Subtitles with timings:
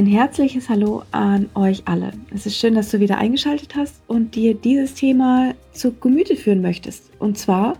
[0.00, 2.14] Ein herzliches Hallo an euch alle.
[2.34, 6.62] Es ist schön, dass du wieder eingeschaltet hast und dir dieses Thema zu Gemüte führen
[6.62, 7.10] möchtest.
[7.18, 7.76] Und zwar,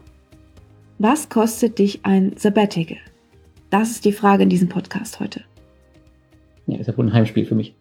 [0.99, 2.99] was kostet dich ein Sabbatical?
[3.71, 5.45] Das ist die Frage in diesem Podcast heute.
[6.67, 7.75] Ja, ist ja wohl ein Heimspiel für mich.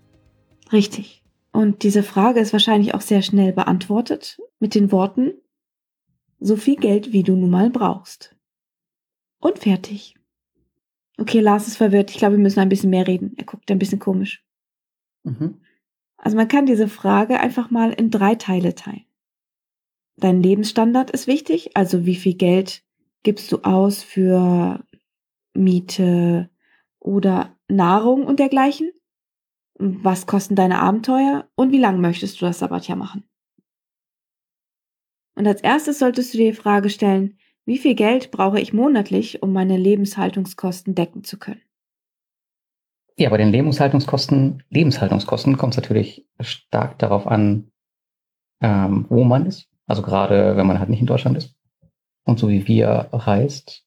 [0.72, 1.22] Richtig.
[1.52, 5.34] Und diese Frage ist wahrscheinlich auch sehr schnell beantwortet mit den Worten,
[6.40, 8.38] so viel Geld, wie du nun mal brauchst.
[9.42, 10.16] Und fertig.
[11.20, 12.12] Okay, Lars ist verwirrt.
[12.12, 13.34] Ich glaube, wir müssen ein bisschen mehr reden.
[13.38, 14.44] Er guckt ein bisschen komisch.
[15.24, 15.62] Mhm.
[16.18, 19.06] Also man kann diese Frage einfach mal in drei Teile teilen.
[20.16, 22.84] Dein Lebensstandard ist wichtig, also wie viel Geld
[23.24, 24.84] gibst du aus für
[25.54, 26.50] Miete
[27.00, 28.92] oder Nahrung und dergleichen?
[29.76, 33.24] Was kosten deine Abenteuer und wie lange möchtest du das Sabbatjahr machen?
[35.36, 37.38] Und als erstes solltest du dir die Frage stellen,
[37.70, 41.62] wie viel Geld brauche ich monatlich, um meine Lebenshaltungskosten decken zu können?
[43.16, 47.72] Ja, bei den Lebenshaltungskosten, Lebenshaltungskosten kommt es natürlich stark darauf an,
[48.60, 49.70] ähm, wo man ist.
[49.86, 51.54] Also gerade wenn man halt nicht in Deutschland ist
[52.24, 53.86] und so wie wir reist,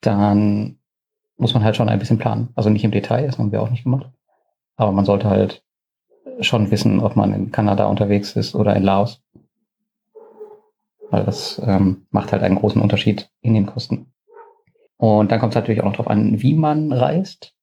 [0.00, 0.80] dann
[1.36, 2.48] muss man halt schon ein bisschen planen.
[2.56, 4.10] Also nicht im Detail, das haben wir auch nicht gemacht.
[4.74, 5.62] Aber man sollte halt
[6.40, 9.22] schon wissen, ob man in Kanada unterwegs ist oder in Laos
[11.10, 14.12] weil das ähm, macht halt einen großen Unterschied in den Kosten.
[14.98, 17.54] Und dann kommt es natürlich auch noch darauf an, wie man reist,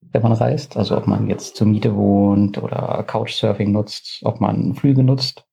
[0.00, 0.76] wenn man reist.
[0.76, 5.46] Also ob man jetzt zur Miete wohnt oder Couchsurfing nutzt, ob man Flüge nutzt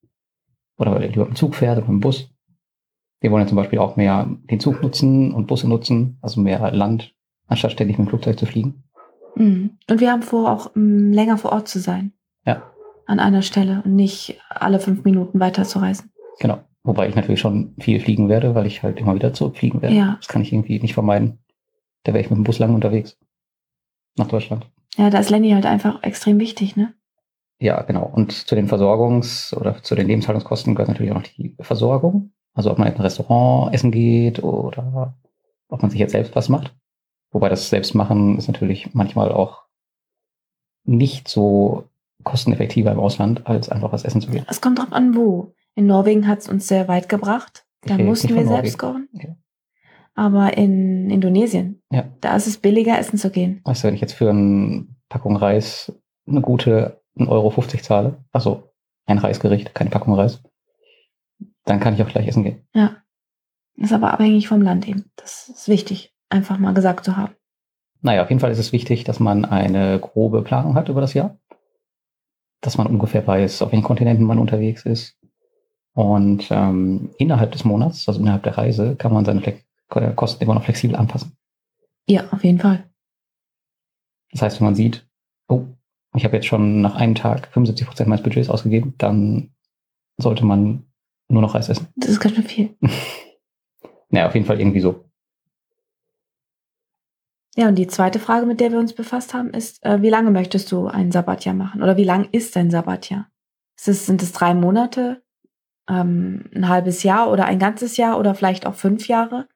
[0.78, 2.30] oder lieber im Zug fährt oder im Bus.
[3.20, 6.72] Wir wollen ja zum Beispiel auch mehr den Zug nutzen und Busse nutzen, also mehr
[6.72, 7.14] Land,
[7.48, 8.84] anstatt ständig mit dem Flugzeug zu fliegen.
[9.36, 9.78] Mhm.
[9.90, 12.14] Und wir haben vor, auch um, länger vor Ort zu sein.
[12.46, 12.64] Ja.
[13.06, 16.12] An einer Stelle und nicht alle fünf Minuten weiter zu reisen.
[16.40, 16.62] Genau.
[16.84, 19.96] Wobei ich natürlich schon viel fliegen werde, weil ich halt immer wieder zurückfliegen werde.
[19.96, 20.16] Ja.
[20.18, 21.40] Das kann ich irgendwie nicht vermeiden.
[22.04, 23.18] Da wäre ich mit dem Bus lang unterwegs.
[24.18, 24.68] Nach Deutschland.
[24.98, 26.94] Ja, da ist Lenny halt einfach extrem wichtig, ne?
[27.60, 28.10] Ja, genau.
[28.12, 32.32] Und zu den Versorgungs- oder zu den Lebenshaltungskosten gehört natürlich auch noch die Versorgung.
[32.54, 35.16] Also ob man in ein Restaurant essen geht oder
[35.70, 36.76] ob man sich jetzt selbst was macht.
[37.32, 39.64] Wobei das Selbstmachen ist natürlich manchmal auch
[40.84, 41.86] nicht so
[42.24, 44.46] kosteneffektiver im Ausland, als einfach was essen zu gehen.
[44.50, 45.54] Es kommt drauf an, wo.
[45.76, 47.66] In Norwegen hat es uns sehr weit gebracht.
[47.82, 49.10] Da okay, mussten wir selbst kochen.
[49.14, 49.36] Okay.
[50.14, 52.10] Aber in Indonesien, ja.
[52.20, 53.62] da ist es billiger, essen zu gehen.
[53.64, 55.92] Weißt du, wenn ich jetzt für eine Packung Reis
[56.28, 57.52] eine gute 1,50 Euro
[57.82, 58.72] zahle, also
[59.06, 60.44] ein Reisgericht, keine Packung Reis,
[61.66, 62.68] dann kann ich auch gleich essen gehen.
[62.74, 62.98] Ja.
[63.78, 65.06] Ist aber abhängig vom Land eben.
[65.16, 67.34] Das ist wichtig, einfach mal gesagt zu haben.
[68.02, 71.14] Naja, auf jeden Fall ist es wichtig, dass man eine grobe Planung hat über das
[71.14, 71.40] Jahr.
[72.60, 75.18] Dass man ungefähr weiß, auf welchen Kontinenten man unterwegs ist,
[75.94, 79.60] und ähm, innerhalb des Monats, also innerhalb der Reise, kann man seine Fle
[79.96, 81.36] äh, Kosten immer noch flexibel anpassen.
[82.08, 82.90] Ja, auf jeden Fall.
[84.32, 85.06] Das heißt, wenn man sieht,
[85.50, 85.66] oh,
[86.16, 89.54] ich habe jetzt schon nach einem Tag 75 Prozent meines Budgets ausgegeben, dann
[90.18, 90.86] sollte man
[91.28, 91.88] nur noch Reis essen.
[91.96, 92.78] Das ist ganz schön viel.
[94.10, 95.06] naja, auf jeden Fall irgendwie so.
[97.58, 100.32] Ja, und die zweite Frage, mit der wir uns befasst haben, ist, äh, wie lange
[100.32, 101.84] möchtest du ein Sabbatjahr machen?
[101.84, 103.30] Oder wie lang ist dein Sabbatjahr?
[103.78, 105.21] Ist es, sind es drei Monate?
[105.92, 109.48] Ähm, ein halbes Jahr oder ein ganzes Jahr oder vielleicht auch fünf Jahre.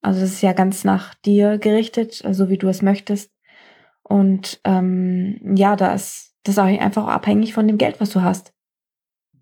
[0.00, 3.30] Also das ist ja ganz nach dir gerichtet, so wie du es möchtest.
[4.02, 8.52] Und ähm, ja, da ist das auch einfach abhängig von dem Geld, was du hast.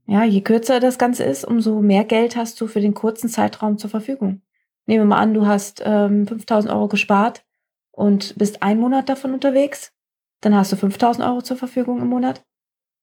[0.07, 3.79] Ja, je kürzer das Ganze ist, umso mehr Geld hast du für den kurzen Zeitraum
[3.79, 4.43] zur Verfügung.
[4.87, 7.45] Nehmen wir mal an, du hast ähm, 5000 Euro gespart
[7.93, 9.93] und bist einen Monat davon unterwegs.
[10.41, 12.45] Dann hast du 5000 Euro zur Verfügung im Monat.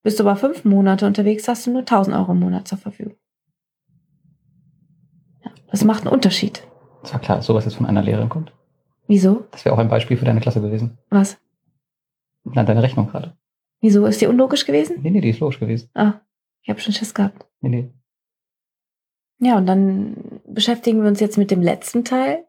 [0.03, 3.15] Bist du aber fünf Monate unterwegs, hast du nur 1000 Euro im Monat zur Verfügung.
[5.69, 6.65] Das macht einen Unterschied.
[7.01, 8.53] Das war klar, dass sowas jetzt von einer Lehrerin kommt.
[9.07, 9.45] Wieso?
[9.51, 10.97] Das wäre auch ein Beispiel für deine Klasse gewesen.
[11.09, 11.37] Was?
[12.43, 13.37] Na, deine Rechnung gerade.
[13.81, 14.05] Wieso?
[14.05, 14.97] Ist die unlogisch gewesen?
[15.01, 15.89] Nee, nee, die ist logisch gewesen.
[15.93, 16.21] Ah,
[16.61, 17.45] ich habe schon Schiss gehabt.
[17.61, 17.89] Nee, nee.
[19.39, 22.45] Ja, und dann beschäftigen wir uns jetzt mit dem letzten Teil,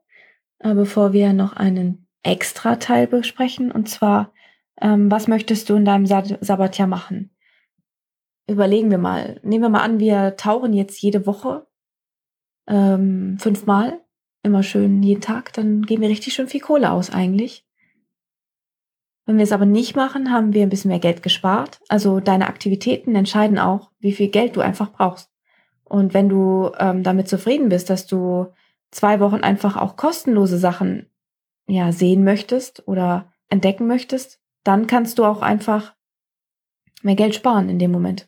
[0.60, 3.70] äh, bevor wir noch einen extra Teil besprechen.
[3.70, 4.32] Und zwar,
[4.80, 7.30] ähm, was möchtest du in deinem Sa Sabbatjahr machen?
[8.46, 9.38] Überlegen wir mal.
[9.42, 11.66] Nehmen wir mal an, wir tauchen jetzt jede Woche
[12.68, 14.00] ähm, fünfmal,
[14.42, 17.64] immer schön jeden Tag, dann geben wir richtig schön viel Kohle aus eigentlich.
[19.26, 21.80] Wenn wir es aber nicht machen, haben wir ein bisschen mehr Geld gespart.
[21.88, 25.30] Also deine Aktivitäten entscheiden auch, wie viel Geld du einfach brauchst.
[25.84, 28.46] Und wenn du ähm, damit zufrieden bist, dass du
[28.90, 31.10] zwei Wochen einfach auch kostenlose Sachen
[31.66, 35.94] ja sehen möchtest oder entdecken möchtest, dann kannst du auch einfach
[37.02, 38.27] mehr Geld sparen in dem Moment.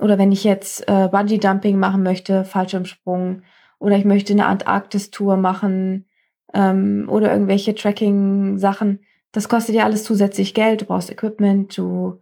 [0.00, 3.42] Oder wenn ich jetzt äh, Bungee Dumping machen möchte, Fallschirmsprung,
[3.78, 6.06] oder ich möchte eine Antarktis-Tour machen,
[6.54, 9.00] ähm, oder irgendwelche Tracking-Sachen.
[9.32, 10.82] Das kostet ja alles zusätzlich Geld.
[10.82, 12.20] Du brauchst Equipment, du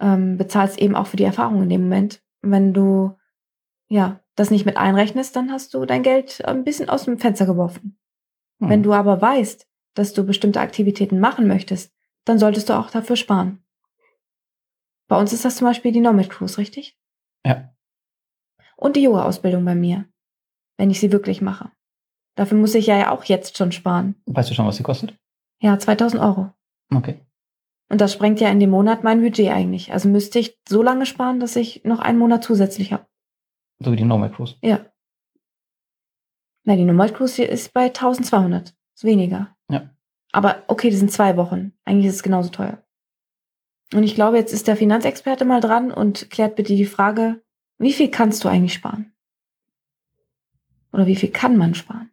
[0.00, 2.22] ähm, bezahlst eben auch für die Erfahrung in dem Moment.
[2.42, 3.16] Wenn du
[3.88, 7.46] ja das nicht mit einrechnest, dann hast du dein Geld ein bisschen aus dem Fenster
[7.46, 7.98] geworfen.
[8.60, 8.68] Hm.
[8.68, 11.92] Wenn du aber weißt, dass du bestimmte Aktivitäten machen möchtest,
[12.24, 13.62] dann solltest du auch dafür sparen.
[15.08, 16.98] Bei uns ist das zum Beispiel die Nomad Cruise, richtig?
[17.46, 17.72] Ja.
[18.76, 20.06] Und die Yoga-Ausbildung bei mir,
[20.76, 21.70] wenn ich sie wirklich mache.
[22.36, 24.16] Dafür muss ich ja auch jetzt schon sparen.
[24.26, 25.16] Weißt du schon, was sie kostet?
[25.62, 26.50] Ja, 2000 Euro.
[26.94, 27.20] Okay.
[27.88, 29.92] Und das sprengt ja in dem Monat mein Budget eigentlich.
[29.92, 33.06] Also müsste ich so lange sparen, dass ich noch einen Monat zusätzlich habe.
[33.78, 34.56] So wie die Normal Cruise?
[34.60, 34.84] Ja.
[36.64, 38.74] Na, die Normal Cruise hier ist bei 1200.
[38.94, 39.56] Ist weniger.
[39.70, 39.90] Ja.
[40.32, 41.72] Aber okay, die sind zwei Wochen.
[41.84, 42.82] Eigentlich ist es genauso teuer.
[43.92, 47.42] Und ich glaube, jetzt ist der Finanzexperte mal dran und klärt bitte die Frage,
[47.78, 49.12] wie viel kannst du eigentlich sparen?
[50.92, 52.10] Oder wie viel kann man sparen?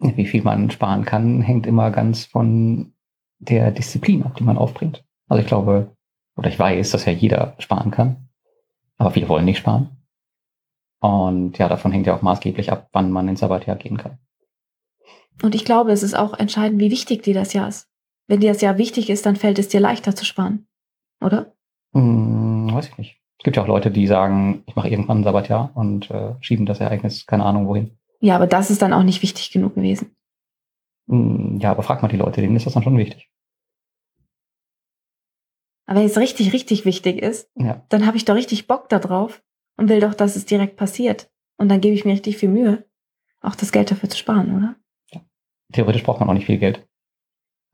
[0.00, 2.92] Wie viel man sparen kann, hängt immer ganz von
[3.38, 5.04] der Disziplin ab, die man aufbringt.
[5.28, 5.96] Also ich glaube,
[6.36, 8.28] oder ich weiß, dass ja jeder sparen kann,
[8.96, 9.90] aber viele wollen nicht sparen.
[11.00, 14.18] Und ja, davon hängt ja auch maßgeblich ab, wann man ins Sabbatjahr gehen kann.
[15.42, 17.88] Und ich glaube, es ist auch entscheidend, wie wichtig dir das Jahr ist.
[18.28, 20.68] Wenn dir das Jahr wichtig ist, dann fällt es dir leichter zu sparen,
[21.20, 21.54] oder?
[21.94, 23.20] Hm, weiß ich nicht.
[23.38, 26.66] Es gibt ja auch Leute, die sagen, ich mache irgendwann ein Sabbatjahr und äh, schieben
[26.66, 27.96] das Ereignis keine Ahnung wohin.
[28.20, 30.14] Ja, aber das ist dann auch nicht wichtig genug gewesen.
[31.08, 33.30] Hm, ja, aber frag mal die Leute, denen ist das dann schon wichtig.
[35.86, 37.82] Aber wenn es richtig, richtig wichtig ist, ja.
[37.88, 39.42] dann habe ich doch richtig Bock darauf
[39.78, 41.30] und will doch, dass es direkt passiert.
[41.56, 42.84] Und dann gebe ich mir richtig viel Mühe,
[43.40, 44.76] auch das Geld dafür zu sparen, oder?
[45.12, 45.22] Ja.
[45.72, 46.87] Theoretisch braucht man auch nicht viel Geld.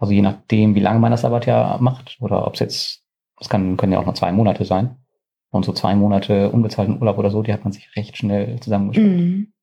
[0.05, 3.03] Also je nachdem, wie lange man das Sabbatjahr macht oder ob es jetzt,
[3.41, 4.97] es kann, können ja auch nur zwei Monate sein.
[5.49, 9.11] Und so zwei Monate unbezahlten Urlaub oder so, die hat man sich recht schnell zusammengespart.
[9.11, 9.55] Mhm.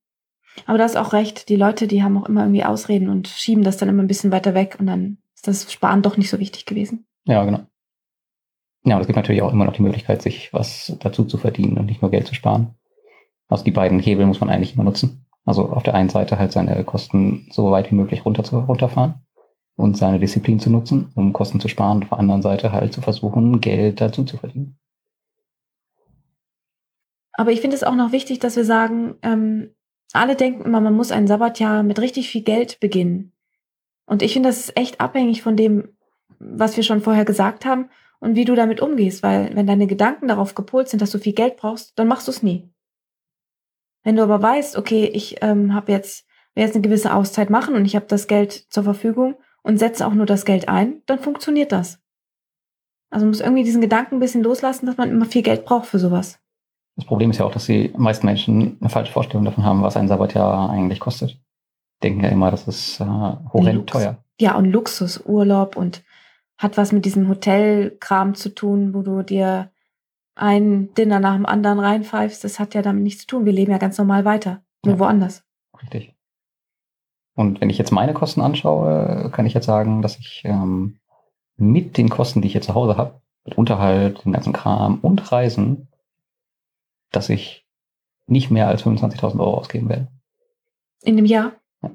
[0.66, 3.64] Aber du hast auch recht, die Leute, die haben auch immer irgendwie Ausreden und schieben
[3.64, 6.40] das dann immer ein bisschen weiter weg und dann ist das Sparen doch nicht so
[6.40, 7.06] wichtig gewesen.
[7.26, 7.60] Ja, genau.
[8.84, 11.78] Ja, aber es gibt natürlich auch immer noch die Möglichkeit, sich was dazu zu verdienen
[11.78, 12.74] und nicht nur Geld zu sparen.
[13.48, 15.28] Also die beiden Hebel muss man eigentlich immer nutzen.
[15.46, 19.22] Also auf der einen Seite halt seine Kosten so weit wie möglich runter zu, runterfahren
[19.82, 22.04] und seine Disziplin zu nutzen, um Kosten zu sparen.
[22.04, 24.78] Auf der anderen Seite halt zu versuchen, Geld dazu zu verdienen.
[27.34, 29.74] Aber ich finde es auch noch wichtig, dass wir sagen, ähm,
[30.14, 33.34] alle denken immer, man muss ein Sabbatjahr mit richtig viel Geld beginnen.
[34.06, 35.98] Und ich finde, das ist echt abhängig von dem,
[36.40, 37.90] was wir schon vorher gesagt haben
[38.20, 41.34] und wie du damit umgehst, weil wenn deine Gedanken darauf gepolt sind, dass du viel
[41.34, 42.70] Geld brauchst, dann machst du es nie.
[44.04, 47.74] Wenn du aber weißt, okay, ich ähm, habe jetzt, will jetzt eine gewisse Auszeit machen
[47.74, 51.20] und ich habe das Geld zur Verfügung und setze auch nur das Geld ein, dann
[51.20, 52.00] funktioniert das.
[53.10, 55.86] Also man muss irgendwie diesen Gedanken ein bisschen loslassen, dass man immer viel Geld braucht
[55.86, 56.40] für sowas.
[56.96, 59.98] Das Problem ist ja auch, dass die meisten Menschen eine falsche Vorstellung davon haben, was
[59.98, 61.40] ein Sabbatjahr eigentlich kostet.
[62.04, 64.24] Denken ja immer, das ist äh, horrend teuer.
[64.40, 66.04] Ja, und Luxus, Urlaub und
[66.58, 69.72] hat was mit diesem Hotelkram zu tun, wo du dir
[70.36, 72.44] ein Dinner nach dem anderen reinpfeifst.
[72.44, 73.46] Das hat ja damit nichts zu tun.
[73.46, 75.44] Wir leben ja ganz normal weiter, nur ja, woanders.
[75.82, 76.16] Richtig.
[77.36, 81.00] Und wenn ich jetzt meine Kosten anschaue, kann ich jetzt sagen, dass ich ähm,
[81.56, 85.32] mit den Kosten, die ich hier zu Hause habe, mit Unterhalt, den ganzen Kram und
[85.32, 85.88] Reisen,
[87.12, 87.66] dass ich
[88.28, 90.08] nicht mehr als 25.000 Euro ausgeben werde.
[91.02, 91.54] In dem Jahr?
[91.82, 91.92] Ja.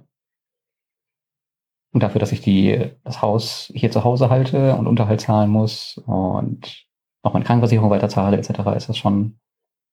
[1.92, 5.98] Und dafür, dass ich die, das Haus hier zu Hause halte und Unterhalt zahlen muss
[6.06, 6.86] und
[7.22, 9.38] noch meine Krankenversicherung weiter zahle etc., ist das schon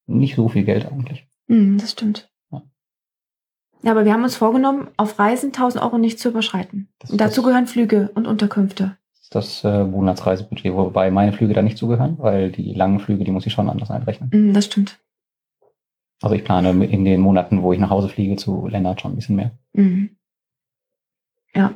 [0.06, 1.26] nicht so viel Geld eigentlich.
[1.46, 2.30] Mm, das stimmt.
[3.82, 3.92] Ja.
[3.92, 6.88] aber wir haben uns vorgenommen, auf Reisen 1000 Euro nicht zu überschreiten.
[7.08, 8.96] Und dazu gehören Flüge und Unterkünfte.
[9.30, 13.46] Das äh, Monatsreisebudget, wobei meine Flüge da nicht zugehören, weil die langen Flüge, die muss
[13.46, 14.30] ich schon anders einrechnen.
[14.32, 15.00] Mm, das stimmt.
[16.22, 19.16] Also ich plane in den Monaten, wo ich nach Hause fliege, zu Lennart schon ein
[19.16, 19.50] bisschen mehr.
[19.72, 20.16] Mhm.
[21.54, 21.74] Ja.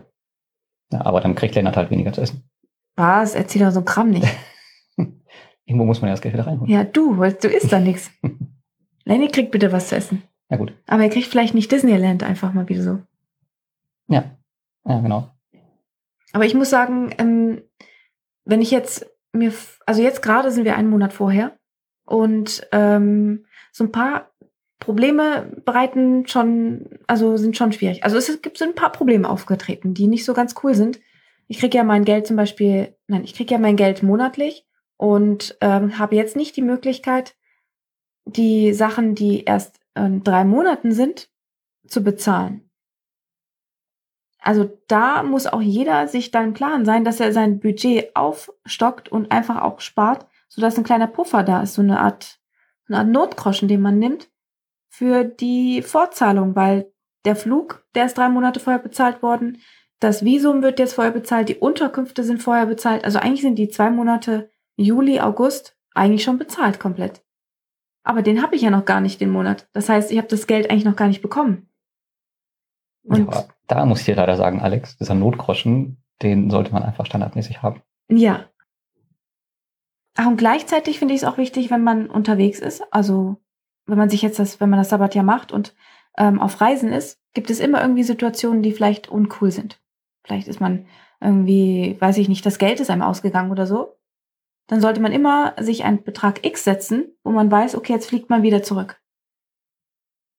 [0.92, 1.04] ja.
[1.04, 2.48] Aber dann kriegt Lennart halt weniger zu essen.
[2.96, 3.34] Was?
[3.34, 4.26] Erzähl doch so Kram nicht.
[5.66, 6.72] Irgendwo muss man ja das Geld wieder reinholen.
[6.72, 8.10] Ja, du, du isst da nichts.
[9.04, 10.22] Lenny kriegt bitte was zu essen.
[10.50, 10.72] Ja, gut.
[10.86, 13.02] Aber er kriegt vielleicht nicht Disneyland einfach mal wieder so.
[14.08, 14.36] Ja,
[14.86, 15.30] ja, genau.
[16.32, 17.62] Aber ich muss sagen, ähm,
[18.44, 19.52] wenn ich jetzt mir,
[19.86, 21.58] also jetzt gerade sind wir einen Monat vorher
[22.04, 24.30] und ähm, so ein paar
[24.78, 28.04] Probleme bereiten schon, also sind schon schwierig.
[28.04, 31.00] Also es gibt so ein paar Probleme aufgetreten, die nicht so ganz cool sind.
[31.48, 35.56] Ich kriege ja mein Geld zum Beispiel, nein, ich kriege ja mein Geld monatlich und
[35.60, 37.34] ähm, habe jetzt nicht die Möglichkeit,
[38.24, 41.30] die Sachen, die erst in drei Monaten sind,
[41.86, 42.68] zu bezahlen.
[44.40, 49.08] Also da muss auch jeder sich dann im Klaren sein, dass er sein Budget aufstockt
[49.08, 52.38] und einfach auch spart, sodass ein kleiner Puffer da ist, so eine Art,
[52.88, 54.30] eine Art Notgroschen, den man nimmt
[54.88, 56.92] für die Fortzahlung, weil
[57.24, 59.58] der Flug, der ist drei Monate vorher bezahlt worden,
[60.00, 63.04] das Visum wird jetzt vorher bezahlt, die Unterkünfte sind vorher bezahlt.
[63.04, 67.24] Also eigentlich sind die zwei Monate Juli, August eigentlich schon bezahlt komplett.
[68.08, 69.68] Aber den habe ich ja noch gar nicht den Monat.
[69.74, 71.68] Das heißt, ich habe das Geld eigentlich noch gar nicht bekommen.
[73.02, 77.04] Und ja, da muss ich dir leider sagen, Alex, dieser Notgroschen, den sollte man einfach
[77.04, 77.82] standardmäßig haben.
[78.08, 78.46] Ja.
[80.16, 82.82] Ach, und gleichzeitig finde ich es auch wichtig, wenn man unterwegs ist.
[82.94, 83.36] Also,
[83.84, 85.74] wenn man sich jetzt das, wenn man das Sabbatjahr macht und
[86.16, 89.82] ähm, auf Reisen ist, gibt es immer irgendwie Situationen, die vielleicht uncool sind.
[90.24, 90.86] Vielleicht ist man
[91.20, 93.97] irgendwie, weiß ich nicht, das Geld ist einem ausgegangen oder so.
[94.68, 98.30] Dann sollte man immer sich einen Betrag X setzen, wo man weiß, okay, jetzt fliegt
[98.30, 99.00] man wieder zurück.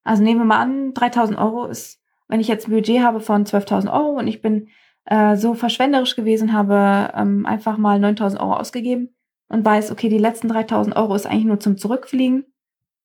[0.04, 3.44] Also nehmen wir mal an, 3000 Euro ist wenn ich jetzt ein Budget habe von
[3.44, 4.70] 12.000 Euro und ich bin
[5.06, 9.10] äh, so verschwenderisch gewesen, habe ähm, einfach mal 9.000 Euro ausgegeben
[9.50, 12.46] und weiß, okay, die letzten 3.000 Euro ist eigentlich nur zum Zurückfliegen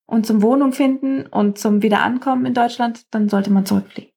[0.05, 4.11] und zum Wohnung finden und zum Wiederankommen in Deutschland, dann sollte man zurückfliegen.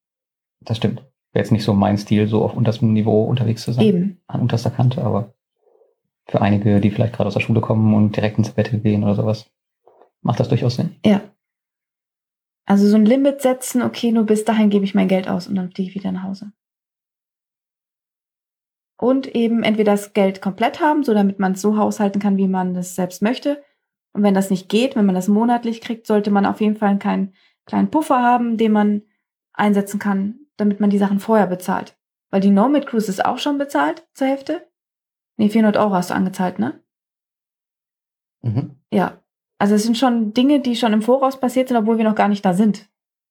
[0.60, 1.00] Das stimmt.
[1.32, 3.84] Wäre jetzt nicht so mein Stil, so auf unterstem Niveau unterwegs zu sein.
[3.84, 4.20] Eben.
[4.26, 5.34] An unterster Kante, aber
[6.30, 9.14] für einige, die vielleicht gerade aus der Schule kommen und direkt ins Bett gehen oder
[9.14, 9.50] sowas,
[10.20, 10.96] macht das durchaus Sinn.
[11.04, 11.20] Ja.
[12.66, 15.54] Also so ein Limit setzen, okay, nur bis dahin gebe ich mein Geld aus und
[15.54, 16.52] dann fliege ich wieder nach Hause.
[19.00, 22.48] Und eben entweder das Geld komplett haben, so damit man es so haushalten kann, wie
[22.48, 23.62] man das selbst möchte.
[24.12, 26.98] Und wenn das nicht geht, wenn man das monatlich kriegt, sollte man auf jeden Fall
[26.98, 27.32] keinen
[27.64, 29.02] kleinen Puffer haben, den man
[29.52, 31.96] einsetzen kann, damit man die Sachen vorher bezahlt.
[32.30, 34.68] Weil die Nomad Cruise ist auch schon bezahlt zur Hälfte.
[35.38, 36.82] Nee, 400 Euro hast du angezahlt, ne?
[38.42, 38.76] Mhm.
[38.92, 39.22] Ja,
[39.58, 42.28] also es sind schon Dinge, die schon im Voraus passiert sind, obwohl wir noch gar
[42.28, 42.88] nicht da sind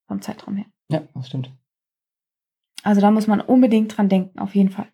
[0.07, 0.65] vom Zeitraum her.
[0.89, 1.51] Ja, das stimmt.
[2.83, 4.87] Also da muss man unbedingt dran denken, auf jeden Fall.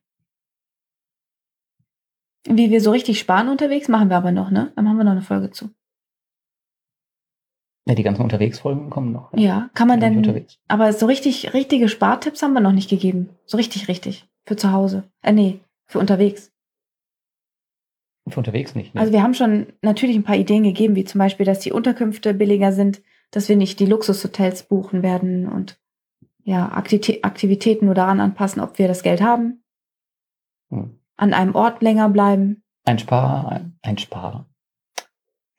[2.46, 4.74] Wie wir so richtig sparen unterwegs, machen wir aber noch, ne?
[4.76, 5.70] Dann haben wir noch eine Folge zu.
[7.86, 9.34] Ja, die ganzen Unterwegsfolgen kommen noch.
[9.34, 10.18] Ja, ja kann man denn.
[10.18, 10.58] Unterwegs.
[10.68, 13.30] Aber so richtig, richtige Spartipps haben wir noch nicht gegeben.
[13.46, 14.28] So richtig, richtig.
[14.46, 15.04] Für zu Hause.
[15.22, 16.53] Äh, nee, für unterwegs.
[18.28, 18.96] Für unterwegs nicht.
[18.96, 19.02] Ne?
[19.02, 22.34] Also wir haben schon natürlich ein paar Ideen gegeben, wie zum Beispiel, dass die Unterkünfte
[22.34, 23.02] billiger sind,
[23.32, 25.80] dass wir nicht die Luxushotels buchen werden und
[26.44, 29.64] ja, Aktivitäten nur daran anpassen, ob wir das Geld haben.
[30.70, 31.00] Hm.
[31.16, 32.64] An einem Ort länger bleiben.
[32.86, 34.48] Ein Spar, ein, ein Spar.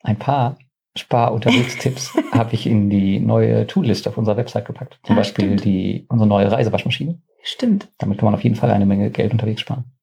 [0.03, 0.57] Ein paar
[0.95, 4.99] Spar-Unterwegstipps habe ich in die neue Toolliste auf unserer Website gepackt.
[5.03, 7.19] Zum ah, Beispiel die, unsere neue Reisewaschmaschine.
[7.41, 7.89] Stimmt.
[7.97, 9.94] Damit kann man auf jeden Fall eine Menge Geld unterwegs sparen.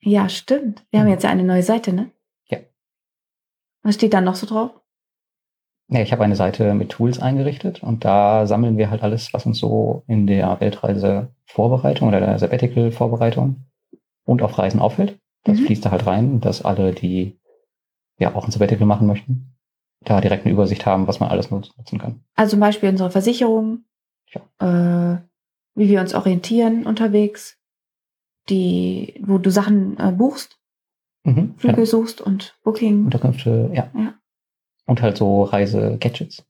[0.00, 0.84] Ja, stimmt.
[0.90, 1.12] Wir haben mhm.
[1.12, 2.10] jetzt ja eine neue Seite, ne?
[2.48, 2.58] Ja.
[3.82, 4.70] Was steht da noch so drauf?
[5.88, 9.46] Ja, ich habe eine Seite mit Tools eingerichtet und da sammeln wir halt alles, was
[9.46, 13.66] uns so in der Weltreise-Vorbereitung oder der Sabbatical-Vorbereitung
[14.24, 15.20] und auf Reisen auffällt.
[15.44, 15.66] Das mhm.
[15.66, 17.38] fließt da halt rein, dass alle, die
[18.18, 19.56] ja auch ein Sabbatical machen möchten,
[20.00, 22.24] da direkt eine Übersicht haben, was man alles nutzen kann.
[22.34, 23.84] Also zum Beispiel unsere Versicherung,
[24.30, 25.14] ja.
[25.14, 25.18] äh,
[25.76, 27.58] wie wir uns orientieren unterwegs,
[28.48, 30.58] die, wo du Sachen äh, buchst,
[31.24, 31.86] mhm, Flüge ja.
[31.86, 33.04] suchst und Booking.
[33.06, 33.90] Unterkünfte, ja.
[33.94, 34.14] ja.
[34.86, 36.44] Und halt so Reise-Gadgets.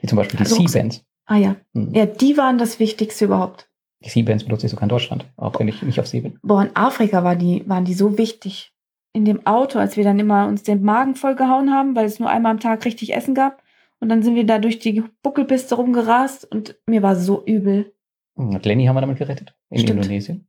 [0.00, 1.04] Wie zum Beispiel die also, C-Bands.
[1.26, 1.56] Ah ja.
[1.72, 1.94] Mhm.
[1.94, 3.68] Ja, die waren das Wichtigste überhaupt.
[4.04, 6.38] Die C-Bands benutze ich sogar in Deutschland, auch wenn ich nicht auf See bin.
[6.42, 8.72] Boah, in Afrika war die, waren die so wichtig.
[9.12, 12.30] In dem Auto, als wir dann immer uns den Magen vollgehauen haben, weil es nur
[12.30, 13.62] einmal am Tag richtig Essen gab.
[13.98, 17.92] Und dann sind wir da durch die Buckelpiste rumgerast und mir war so übel.
[18.34, 19.54] Und Lenny haben wir damit gerettet.
[19.68, 19.98] In Stimmt.
[19.98, 20.46] Indonesien.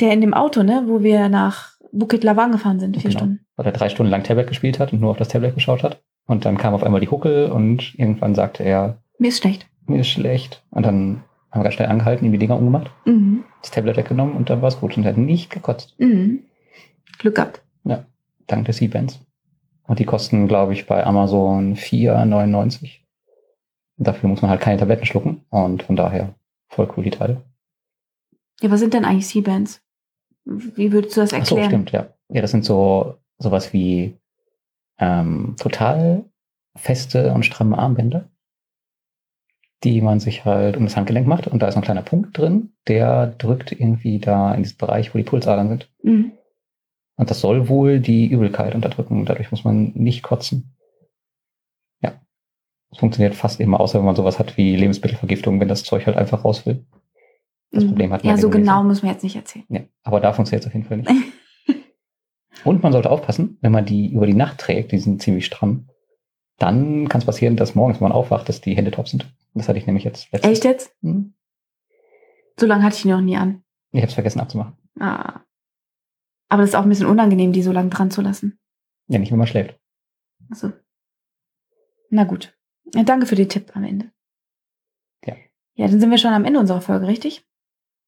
[0.00, 3.18] Der in dem Auto, ne, wo wir nach Bukit Lawang gefahren sind, vier genau.
[3.18, 3.40] Stunden.
[3.56, 6.02] Weil er drei Stunden lang Tablet gespielt hat und nur auf das Tablet geschaut hat.
[6.26, 9.66] Und dann kam auf einmal die Huckel und irgendwann sagte er, mir ist schlecht.
[9.86, 10.64] Mir ist schlecht.
[10.70, 13.44] Und dann haben wir ganz schnell angehalten, ihm die Dinger umgemacht, mhm.
[13.60, 14.96] das Tablet weggenommen und dann war es gut.
[14.96, 15.94] Und er hat nicht gekotzt.
[15.98, 16.44] Mhm.
[17.18, 17.62] Glück gehabt.
[17.84, 18.04] Ja,
[18.46, 19.20] dank des E-Bands.
[19.86, 23.00] Und die kosten, glaube ich, bei Amazon 4,99.
[23.96, 25.42] Dafür muss man halt keine Tabletten schlucken.
[25.50, 26.34] Und von daher
[26.68, 27.42] voll cool die Teile.
[28.60, 29.82] Ja, was sind denn eigentlich C-Bands?
[30.44, 31.62] Wie würdest du das erklären?
[31.62, 32.14] Ach so, stimmt, ja.
[32.28, 34.18] Ja, das sind so sowas wie
[34.98, 36.24] ähm, total
[36.76, 38.28] feste und stramme Armbänder,
[39.82, 41.46] die man sich halt um das Handgelenk macht.
[41.46, 45.18] Und da ist ein kleiner Punkt drin, der drückt irgendwie da in diesen Bereich, wo
[45.18, 45.90] die Pulsadern sind.
[46.02, 46.32] Mhm.
[47.16, 49.26] Und das soll wohl die Übelkeit unterdrücken.
[49.26, 50.76] Dadurch muss man nicht kotzen.
[52.00, 52.20] Ja.
[52.90, 56.16] Es funktioniert fast immer, außer wenn man sowas hat wie Lebensmittelvergiftung, wenn das Zeug halt
[56.16, 56.86] einfach raus will.
[57.72, 57.88] Das Mhm.
[57.88, 58.62] Problem hat man Ja, so Indonesien.
[58.74, 59.64] genau muss man jetzt nicht erzählen.
[59.68, 61.10] Ja, aber da funktioniert es auf jeden Fall nicht.
[62.64, 65.88] Und man sollte aufpassen, wenn man die über die Nacht trägt, die sind ziemlich stramm,
[66.58, 69.32] dann kann es passieren, dass morgens, wenn man aufwacht, dass die Hände top sind.
[69.54, 70.52] Das hatte ich nämlich jetzt letztens.
[70.52, 70.94] Echt jetzt?
[71.02, 71.34] Hm.
[72.58, 73.62] So lange hatte ich die noch nie an.
[73.92, 74.76] Ich habe es vergessen abzumachen.
[74.98, 75.40] Ah.
[76.50, 78.58] Aber das ist auch ein bisschen unangenehm, die so lange dran zu lassen.
[79.08, 79.78] Ja, nicht, wenn man schläft.
[80.50, 80.72] Also.
[82.10, 82.54] Na gut.
[82.94, 84.10] Ja, danke für den Tipp am Ende.
[85.24, 85.36] Ja.
[85.74, 87.46] Ja, dann sind wir schon am Ende unserer Folge, richtig?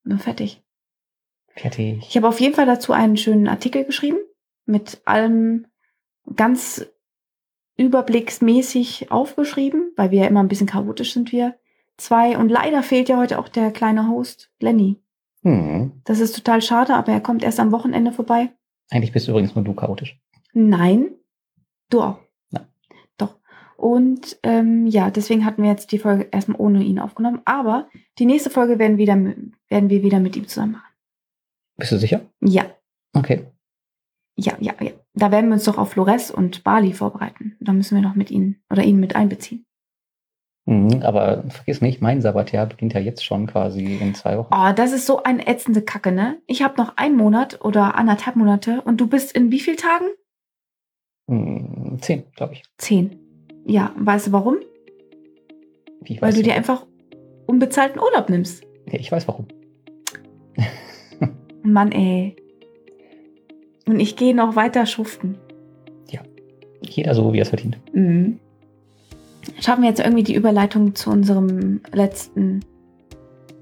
[0.05, 0.63] Nur fertig.
[1.55, 2.07] Fertig.
[2.09, 4.19] Ich habe auf jeden Fall dazu einen schönen Artikel geschrieben
[4.65, 5.67] mit allem
[6.37, 6.87] ganz
[7.77, 11.57] überblicksmäßig aufgeschrieben, weil wir ja immer ein bisschen chaotisch sind wir
[11.97, 12.39] zwei.
[12.39, 15.01] Und leider fehlt ja heute auch der kleine Host, Lenny.
[15.43, 15.93] Hm.
[16.05, 18.51] Das ist total schade, aber er kommt erst am Wochenende vorbei.
[18.91, 20.21] Eigentlich bist übrigens nur du chaotisch.
[20.53, 21.11] Nein,
[21.91, 22.19] du auch.
[22.51, 22.67] Nein.
[23.17, 23.37] Doch.
[23.77, 27.41] Und ähm, ja, deswegen hatten wir jetzt die Folge erstmal ohne ihn aufgenommen.
[27.45, 29.17] Aber die nächste Folge werden, wieder,
[29.73, 30.93] werden wir wieder mit ihm zusammen machen.
[31.77, 32.21] Bist du sicher?
[32.41, 32.65] Ja,
[33.15, 33.47] Okay.
[34.37, 34.93] ja, ja, ja.
[35.15, 37.57] Da werden wir uns doch auf Flores und Bali vorbereiten.
[37.61, 39.67] Da müssen wir noch mit ihnen oder ihn mit einbeziehen.
[40.67, 44.55] Mhm, aber vergiss nicht, mein Sabbatjahr beginnt ja jetzt schon quasi in zwei Wochen.
[44.55, 46.41] Oh, das ist so eine ätzende Kacke, ne?
[46.47, 50.07] Ich habe noch einen Monat oder anderthalb Monate und du bist in wie vielen Tagen?
[51.29, 52.63] Hm, zehn, glaube ich.
[52.79, 53.19] Zehn.
[53.67, 54.57] Ja, weißt du warum?
[56.03, 56.57] Wie, ich Weil weiß du dir nicht.
[56.59, 56.87] einfach
[57.47, 58.63] unbezahlten Urlaub nimmst.
[58.87, 59.49] Ja, ich weiß warum.
[61.73, 62.37] Mann, ey.
[63.87, 65.37] Und ich gehe noch weiter schuften.
[66.85, 67.79] Jeder so, wie er es verdient.
[67.95, 68.41] Mhm.
[69.61, 72.61] Schaffen wir jetzt irgendwie die Überleitung zu unserem letzten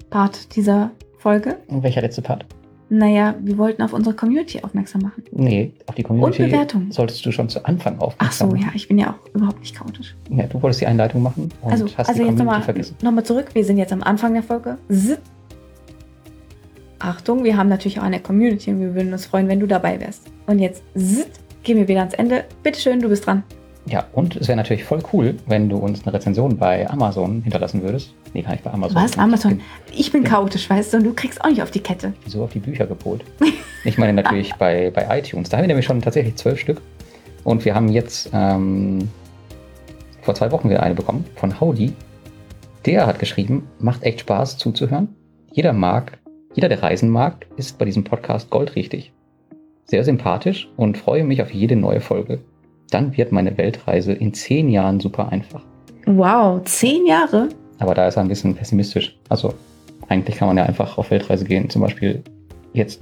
[0.09, 0.89] Part dieser
[1.19, 1.57] Folge?
[1.67, 2.45] Und welcher letzte Part?
[2.89, 5.23] Naja, wir wollten auf unsere Community aufmerksam machen.
[5.31, 6.91] Nee, auf die Und Community Bewertung.
[6.91, 8.65] solltest du schon zu Anfang Ach aufmerksam so, machen.
[8.67, 10.15] ja, ich bin ja auch überhaupt nicht chaotisch.
[10.31, 12.95] Ja, du wolltest die Einleitung machen und Also, hast also die jetzt Community nochmal vergessen.
[13.03, 13.51] noch mal zurück.
[13.53, 14.77] Wir sind jetzt am Anfang der Folge.
[14.89, 15.19] Zit.
[17.03, 19.99] Achtung, wir haben natürlich auch eine Community und wir würden uns freuen, wenn du dabei
[19.99, 20.23] wärst.
[20.45, 21.31] Und jetzt zit,
[21.63, 22.45] gehen wir wieder ans Ende.
[22.63, 23.43] Bitteschön, du bist dran.
[23.87, 27.81] Ja, und es wäre natürlich voll cool, wenn du uns eine Rezension bei Amazon hinterlassen
[27.81, 28.13] würdest.
[28.33, 28.95] Nee, gar nicht bei Amazon.
[28.95, 29.17] Was?
[29.17, 29.59] Amazon?
[29.91, 32.09] Ich bin chaotisch, weißt du, und du kriegst auch nicht auf die Kette.
[32.09, 33.23] bin so auf die Bücher gepolt.
[33.83, 35.49] Ich meine natürlich bei, bei iTunes.
[35.49, 36.83] Da haben wir nämlich schon tatsächlich zwölf Stück.
[37.43, 39.09] Und wir haben jetzt ähm,
[40.21, 41.91] vor zwei Wochen wieder eine bekommen von Howdy.
[42.85, 45.15] Der hat geschrieben, macht echt Spaß zuzuhören.
[45.51, 46.19] Jeder mag,
[46.53, 49.11] jeder, der reisen mag, ist bei diesem Podcast goldrichtig.
[49.85, 52.39] Sehr sympathisch und freue mich auf jede neue Folge.
[52.89, 55.63] Dann wird meine Weltreise in zehn Jahren super einfach.
[56.05, 57.49] Wow, zehn Jahre?
[57.79, 59.17] Aber da ist er ein bisschen pessimistisch.
[59.29, 59.53] Also
[60.07, 62.21] eigentlich kann man ja einfach auf Weltreise gehen, zum Beispiel
[62.73, 63.01] jetzt.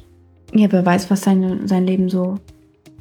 [0.54, 2.36] Ja, wer weiß, was seine, sein Leben so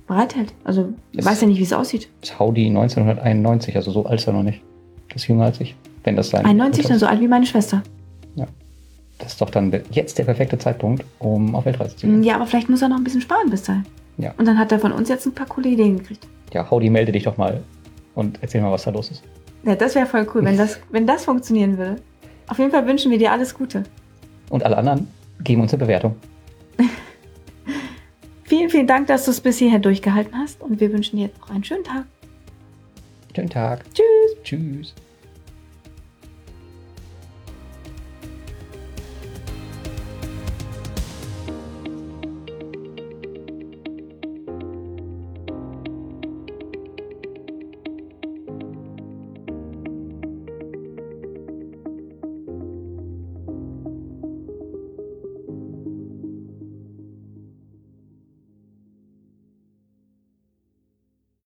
[0.07, 0.53] bereithält.
[0.65, 2.09] Also, Es- weiß ja nicht, wie es aussieht.
[2.23, 4.63] ist Howdy 1991, also so alt ist er noch nicht.
[5.09, 5.75] Das ist jünger als ich.
[6.05, 7.01] Wenn das sein 91, Mutter dann ist.
[7.01, 7.83] so alt wie meine Schwester.
[9.19, 12.23] Das ist doch dann jetzt der perfekte Zeitpunkt, um auf Weltreise zu gehen.
[12.23, 13.85] Ja, aber vielleicht muss er noch ein bisschen sparen bis dahin.
[14.17, 14.33] Ja.
[14.37, 16.27] Und dann hat er von uns jetzt ein paar coole Ideen gekriegt.
[16.53, 17.63] Ja, Howdy, melde dich doch mal
[18.15, 19.23] und erzähl mal, was da los ist.
[19.65, 22.01] Ja, das wäre voll cool, wenn das, wenn das funktionieren würde.
[22.47, 23.83] Auf jeden Fall wünschen wir dir alles Gute.
[24.51, 25.09] Und alle anderen
[25.43, 26.17] geben uns eine Bewertung.
[28.45, 31.39] Vielen, vielen Dank, dass du es bis hierher durchgehalten hast und wir wünschen dir jetzt
[31.39, 32.07] noch einen schönen Tag.
[33.35, 33.85] Schönen Tag.
[33.93, 34.43] Tschüss.
[34.43, 34.95] Tschüss.